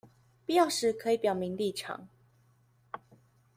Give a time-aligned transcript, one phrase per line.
[0.47, 2.07] 必要時可以表明立場